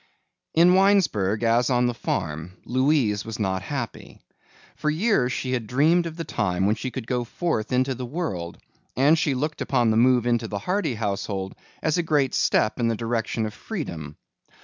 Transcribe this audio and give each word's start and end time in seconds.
In 0.55 0.73
Winesburg 0.73 1.43
as 1.43 1.69
on 1.69 1.85
the 1.85 1.93
farm 1.93 2.53
Louise 2.65 3.23
was 3.23 3.37
not 3.37 3.61
happy. 3.61 4.19
For 4.75 4.89
years 4.89 5.31
she 5.31 5.51
had 5.53 5.67
dreamed 5.67 6.07
of 6.07 6.15
the 6.17 6.23
time 6.23 6.65
when 6.65 6.73
she 6.73 6.89
could 6.89 7.05
go 7.05 7.23
forth 7.23 7.71
into 7.71 7.93
the 7.93 8.03
world, 8.07 8.57
and 8.97 9.15
she 9.15 9.35
looked 9.35 9.61
upon 9.61 9.91
the 9.91 9.97
move 9.97 10.25
into 10.25 10.47
the 10.47 10.57
Hardy 10.57 10.95
household 10.95 11.53
as 11.83 11.99
a 11.99 12.01
great 12.01 12.33
step 12.33 12.79
in 12.79 12.87
the 12.87 12.95
direction 12.95 13.45
of 13.45 13.53
freedom. 13.53 14.17